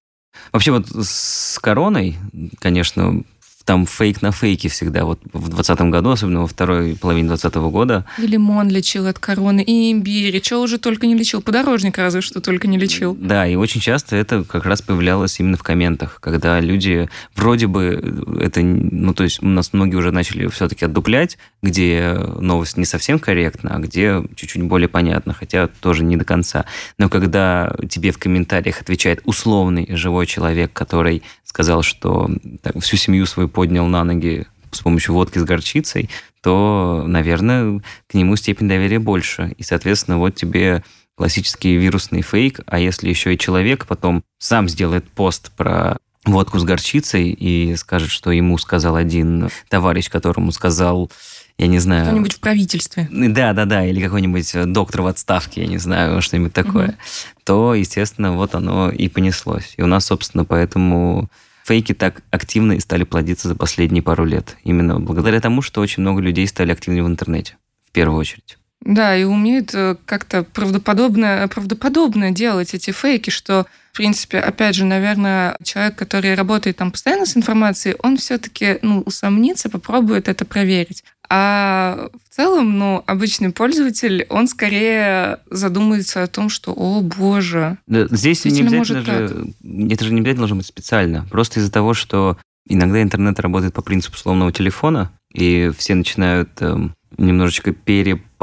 [0.52, 2.16] Вообще вот с короной,
[2.60, 3.24] конечно,
[3.66, 5.06] там фейк на фейке всегда.
[5.06, 8.06] Вот в 2020 году, особенно во второй половине 2020 года.
[8.18, 11.42] И лимон лечил от короны, и имбирь, и что уже только не лечил.
[11.42, 13.16] Подорожник разве что только не лечил.
[13.20, 18.40] Да, и очень часто это как раз появлялось именно в комментах, когда люди вроде бы
[18.40, 23.20] это, ну то есть у нас многие уже начали все-таки отдуплять, где новость не совсем
[23.20, 26.66] корректна, а где чуть-чуть более понятно, хотя тоже не до конца.
[26.98, 32.32] Но когда тебе в комментариях отвечает условный живой человек, который сказал, что
[32.64, 36.10] так, всю семью свою поднял на ноги с помощью водки с горчицей,
[36.42, 39.54] то, наверное, к нему степень доверия больше.
[39.60, 40.84] И, соответственно, вот тебе
[41.16, 46.64] классический вирусный фейк, а если еще и человек потом сам сделает пост про водку с
[46.64, 51.12] горчицей и скажет, что ему сказал один товарищ, которому сказал
[51.58, 52.08] я не знаю...
[52.08, 53.08] Кто-нибудь в правительстве.
[53.12, 56.96] Да, да, да, или какой-нибудь доктор в отставке, я не знаю, что-нибудь такое, угу.
[57.44, 59.74] то, естественно, вот оно и понеслось.
[59.78, 61.30] И у нас, собственно, поэтому
[61.64, 64.58] фейки так активно и стали плодиться за последние пару лет.
[64.64, 68.58] Именно благодаря тому, что очень много людей стали активнее в интернете, в первую очередь.
[68.82, 74.84] Да, и умеют э, как-то правдоподобно, правдоподобно делать эти фейки, что, в принципе, опять же,
[74.84, 81.06] наверное, человек, который работает там постоянно с информацией, он все-таки ну, усомнится, попробует это проверить.
[81.36, 88.46] А в целом, ну, обычный пользователь, он скорее задумается о том, что, о боже, здесь
[88.46, 89.48] не обязательно же,
[89.90, 91.26] это же не обязательно должно быть специально.
[91.32, 92.38] Просто из-за того, что
[92.70, 97.74] иногда интернет работает по принципу условного телефона, и все начинают эм, немножечко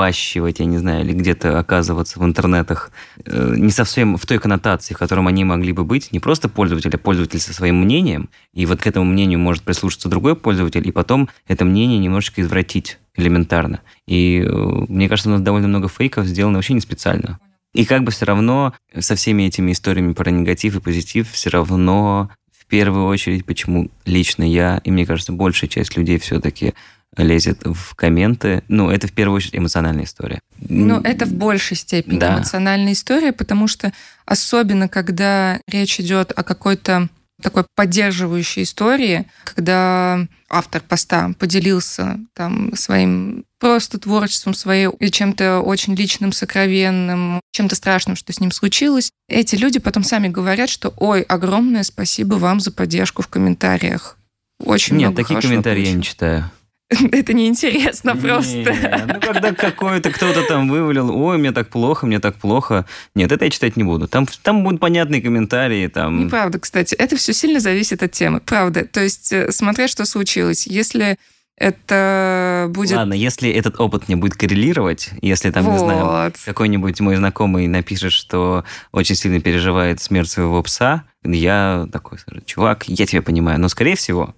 [0.01, 2.91] перепащивать, я не знаю, или где-то оказываться в интернетах
[3.25, 6.91] э, не совсем в той коннотации, в котором они могли бы быть, не просто пользователь,
[6.95, 10.93] а пользователь со своим мнением, и вот к этому мнению может прислушаться другой пользователь, и
[10.93, 13.81] потом это мнение немножечко извратить элементарно.
[14.07, 14.51] И э,
[14.89, 17.39] мне кажется, у нас довольно много фейков сделано вообще не специально.
[17.75, 22.31] И как бы все равно со всеми этими историями про негатив и позитив все равно
[22.51, 26.75] в первую очередь, почему лично я, и мне кажется, большая часть людей все-таки
[27.17, 28.63] лезет в комменты.
[28.69, 30.41] Ну, это в первую очередь эмоциональная история.
[30.69, 32.37] Ну, это в большей степени да.
[32.37, 33.93] эмоциональная история, потому что
[34.27, 37.09] особенно, когда речь идет о какой-то
[37.41, 45.95] такой поддерживающей истории, когда автор поста поделился там своим просто творчеством своей и чем-то очень
[45.95, 49.11] личным, сокровенным, чем-то страшным, что с ним случилось.
[49.29, 54.17] Эти люди потом сами говорят, что ой, огромное спасибо вам за поддержку в комментариях.
[54.63, 55.93] Очень Нет, много такие комментарии получил.
[55.93, 56.51] я не читаю.
[57.13, 58.73] Это неинтересно просто.
[58.73, 62.85] Не, ну, когда какой-то кто-то там вывалил, ой, мне так плохо, мне так плохо.
[63.15, 64.09] Нет, это я читать не буду.
[64.09, 65.87] Там, там будут понятные комментарии.
[65.87, 66.25] Там...
[66.25, 66.95] Неправда, кстати.
[66.97, 68.41] Это все сильно зависит от темы.
[68.41, 68.85] Правда.
[68.85, 70.67] То есть, э, смотря что случилось.
[70.67, 71.17] Если
[71.57, 72.97] это будет...
[72.97, 75.73] Ладно, если этот опыт не будет коррелировать, если там, вот.
[75.73, 82.19] не знаю, какой-нибудь мой знакомый напишет, что очень сильно переживает смерть своего пса, я такой
[82.47, 84.35] чувак, я тебя понимаю, но, скорее всего,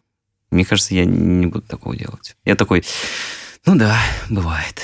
[0.52, 2.36] мне кажется, я не буду такого делать.
[2.44, 2.84] Я такой,
[3.66, 4.82] ну да, бывает.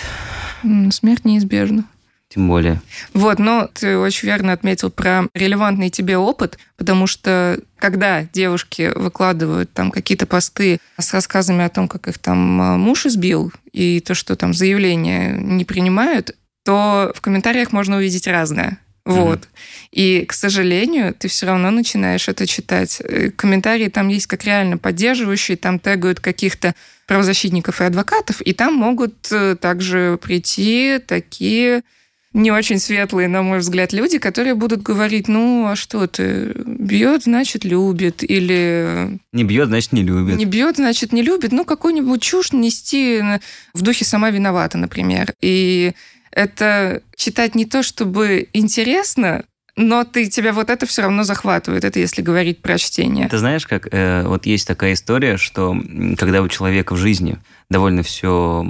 [0.90, 1.84] Смерть неизбежна.
[2.28, 2.82] Тем более.
[3.14, 9.72] Вот, но ты очень верно отметил про релевантный тебе опыт, потому что когда девушки выкладывают
[9.72, 14.14] там какие-то посты с рассказами о том, как их там а, муж избил, и то,
[14.14, 18.78] что там заявления не принимают, то в комментариях можно увидеть разное.
[19.08, 19.40] Вот.
[19.40, 19.88] Mm-hmm.
[19.92, 23.00] И, к сожалению, ты все равно начинаешь это читать.
[23.00, 26.74] Э, комментарии там есть как реально поддерживающие, там тегают каких-то
[27.06, 31.82] правозащитников и адвокатов, и там могут э, также прийти такие
[32.34, 37.22] не очень светлые, на мой взгляд, люди, которые будут говорить, ну, а что ты, бьет,
[37.22, 39.18] значит, любит, или...
[39.32, 40.36] Не бьет, значит, не любит.
[40.36, 41.52] Не бьет, значит, не любит.
[41.52, 43.22] Ну, какую-нибудь чушь нести
[43.72, 45.32] в духе «сама виновата», например.
[45.40, 45.94] И
[46.38, 51.98] это читать не то чтобы интересно, но ты, тебя вот это все равно захватывает, это
[51.98, 53.28] если говорить про чтение.
[53.28, 55.76] Ты знаешь, как э, вот есть такая история, что
[56.16, 58.64] когда у человека в жизни довольно все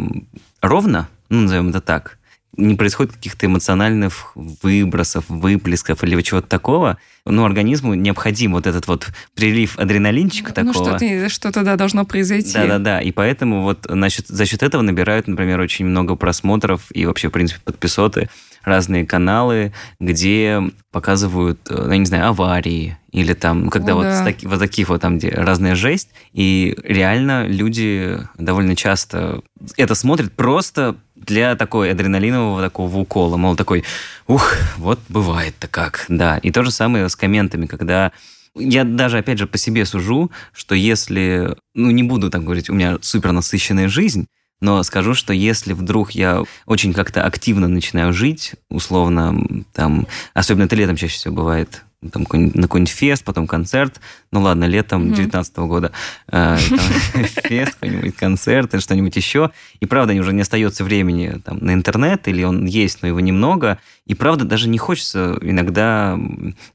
[0.63, 2.18] ровно, ну, назовем это так,
[2.59, 9.09] не происходит каких-то эмоциональных выбросов, выплесков или чего-то такого, ну, организму необходим вот этот вот
[9.35, 10.91] прилив адреналинчика ну, такого.
[10.91, 12.55] Ну, что-то, что-то, да, должно произойти.
[12.55, 17.29] Да-да-да, и поэтому вот значит, за счет этого набирают, например, очень много просмотров и вообще,
[17.29, 18.29] в принципе, подписоты
[18.65, 20.61] разные каналы, где
[20.91, 24.25] показывают, э, ну, я не знаю, аварии, или там, когда О, вот, да.
[24.25, 29.43] таки, вот таких вот там, где разная жесть, и реально люди довольно часто
[29.77, 30.97] это смотрят просто
[31.27, 33.85] для такой адреналинового такого укола, мол, такой,
[34.27, 36.39] ух, вот бывает-то как, да.
[36.39, 38.13] И то же самое с комментами, когда
[38.55, 42.75] я даже, опять же, по себе сужу, что если, ну, не буду так говорить, у
[42.75, 44.27] меня супер насыщенная жизнь,
[44.61, 50.77] но скажу, что если вдруг я очень как-то активно начинаю жить, условно, там, особенно это
[50.77, 54.01] летом чаще всего бывает, там, на какой-нибудь фест, потом концерт.
[54.31, 55.93] Ну ладно, летом 2019 -го года
[56.31, 56.57] э,
[57.45, 59.51] фест, какой-нибудь концерт или что-нибудь еще.
[59.81, 63.79] И правда, уже не остается времени там, на интернет, или он есть, но его немного.
[64.07, 66.19] И правда, даже не хочется иногда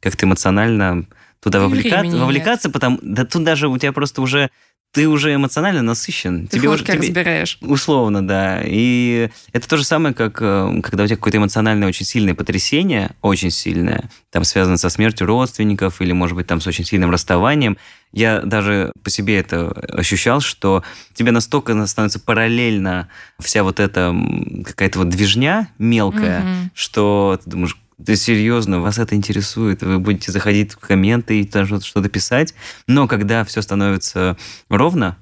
[0.01, 1.05] как-то эмоционально
[1.41, 4.49] туда вовлекаться, вовлекаться, потому да тут даже у тебя просто уже
[4.93, 6.47] ты уже эмоционально насыщен.
[6.47, 7.57] Ты тебе уже тебе, разбираешь.
[7.61, 8.61] Условно, да.
[8.63, 13.09] И это то же самое, как э, когда у тебя какое-то эмоциональное очень сильное потрясение,
[13.23, 17.75] очень сильное, там связано со смертью родственников или, может быть, там с очень сильным расставанием.
[18.11, 20.83] Я даже по себе это ощущал, что
[21.15, 24.15] тебе настолько становится параллельно вся вот эта
[24.63, 26.69] какая-то вот движня мелкая, угу.
[26.75, 27.75] что ты думаешь,
[28.05, 32.53] да серьезно, вас это интересует, вы будете заходить в комменты и даже что-то писать,
[32.87, 34.37] но когда все становится
[34.69, 35.17] ровно,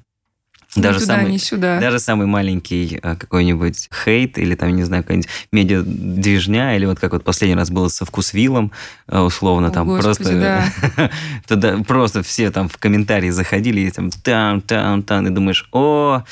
[0.76, 1.80] даже, туда, самый, сюда.
[1.82, 7.12] даже самый маленький а, какой-нибудь хейт или там, не знаю, какая-нибудь медиа-движня, или вот как
[7.12, 8.72] вот последний раз было со вкусвиллом,
[9.08, 10.40] а, условно, О, там Господи, просто...
[10.40, 11.12] Да.
[11.48, 16.24] туда просто все там в комментарии заходили, и там там, там, там, и думаешь, о,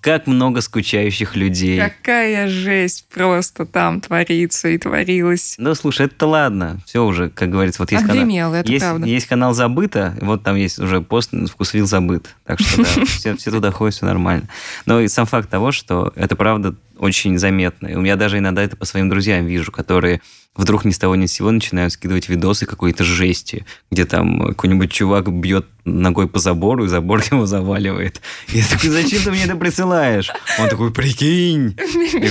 [0.00, 1.78] как много скучающих людей.
[1.78, 5.54] Какая жесть просто там творится и творилась.
[5.58, 6.80] Ну, слушай, это ладно.
[6.86, 8.60] Все уже, как говорится, вот есть Отгремело, канал...
[8.60, 9.06] это есть, правда.
[9.06, 12.34] Есть канал Забыто, вот там есть уже пост «Вкусвил забыт».
[12.44, 14.48] Так что да, все, все туда ходят, все нормально.
[14.86, 17.86] Но и сам факт того, что это правда очень заметно.
[17.88, 20.20] И у меня даже иногда это по своим друзьям вижу, которые
[20.56, 24.90] вдруг ни с того ни с сего начинают скидывать видосы какой-то жести, где там какой-нибудь
[24.90, 28.20] чувак бьет ногой по забору, и забор его заваливает.
[28.52, 30.30] И я такой, зачем ты мне это присылаешь?
[30.58, 31.76] Он такой, прикинь.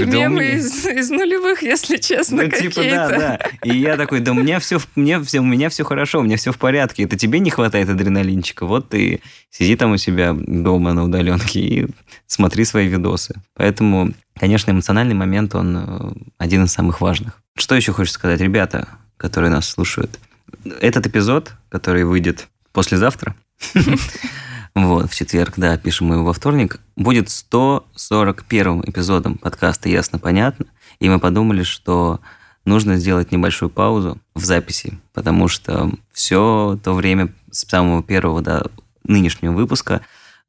[0.05, 3.39] Мемы из, из нулевых, если честно, Ну, типа, да, да.
[3.63, 6.38] И я такой, да у меня все, мне, все, у меня все хорошо, у меня
[6.38, 7.03] все в порядке.
[7.03, 8.65] Это тебе не хватает адреналинчика.
[8.65, 11.88] Вот ты сиди там у себя дома на удаленке и
[12.28, 13.41] смотри свои видосы.
[13.55, 17.41] Поэтому, конечно, эмоциональный момент, он э, один из самых важных.
[17.55, 20.19] Что еще хочешь сказать, ребята, которые нас слушают?
[20.81, 23.35] Этот эпизод, который выйдет послезавтра,
[24.75, 30.65] вот, в четверг, да, пишем его во вторник, будет 141 эпизодом подкаста «Ясно-понятно»,
[30.99, 32.19] и мы подумали, что
[32.65, 38.69] нужно сделать небольшую паузу в записи, потому что все то время с самого первого до
[39.03, 40.01] нынешнего выпуска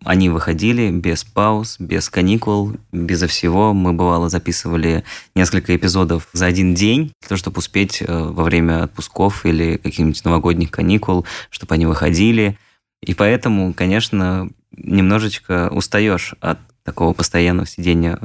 [0.04, 3.74] они выходили без пауз, без каникул, безо всего.
[3.74, 8.84] Мы, бывало, записывали несколько эпизодов за один день, для того, чтобы успеть э, во время
[8.84, 12.56] отпусков или каких-нибудь новогодних каникул, чтобы они выходили.
[13.02, 18.18] И поэтому, конечно, немножечко устаешь от такого постоянного сидения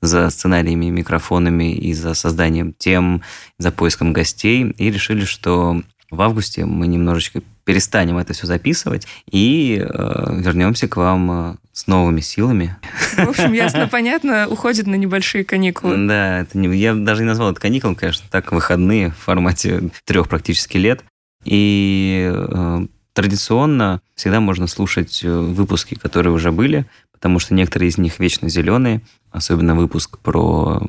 [0.00, 3.22] за сценариями, микрофонами и за созданием тем,
[3.58, 4.70] за поиском гостей.
[4.78, 10.96] И решили, что в августе мы немножечко перестанем это все записывать и э, вернемся к
[10.96, 12.76] вам э, с новыми силами.
[13.18, 16.06] В общем, ясно, понятно, уходит на небольшие каникулы.
[16.06, 20.28] Да, это не, я даже не назвал это каникулом, конечно, так выходные в формате трех
[20.28, 21.04] практически лет.
[21.44, 27.98] И э, традиционно всегда можно слушать э, выпуски, которые уже были, потому что некоторые из
[27.98, 29.00] них вечно зеленые,
[29.32, 30.80] особенно выпуск про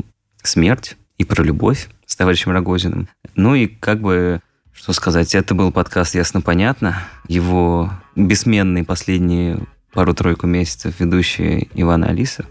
[0.44, 3.08] смерть и про любовь с товарищем Рогозиным.
[3.36, 4.42] Ну и как бы
[4.78, 7.02] что сказать, это был подкаст «Ясно-понятно».
[7.28, 9.60] Его бессменные последние
[9.92, 12.46] пару-тройку месяцев ведущие Ивана Алиса.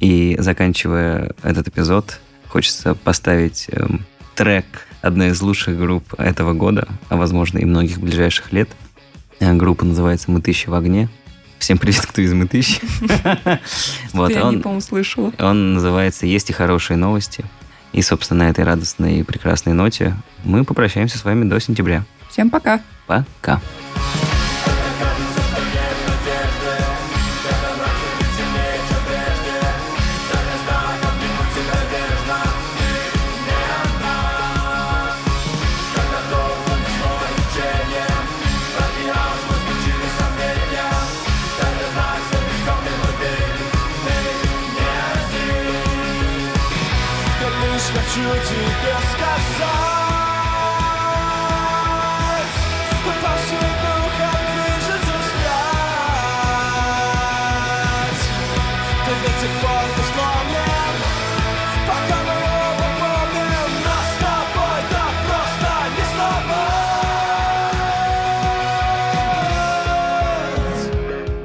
[0.00, 3.86] И заканчивая этот эпизод, хочется поставить э,
[4.34, 4.66] трек
[5.02, 8.68] одной из лучших групп этого года, а возможно и многих ближайших лет.
[9.38, 11.08] Э, группа называется «Мытыщи в огне».
[11.60, 12.80] Всем привет, кто из Мытыщи.
[14.12, 15.32] Вот, я не, по-моему, слышала.
[15.38, 17.44] Он называется «Есть и хорошие новости».
[17.92, 20.14] И, собственно, на этой радостной и прекрасной ноте
[20.44, 22.04] мы попрощаемся с вами до сентября.
[22.30, 22.80] Всем пока.
[23.06, 23.60] Пока.